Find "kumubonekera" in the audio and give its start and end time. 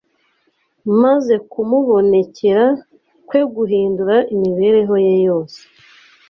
1.51-2.65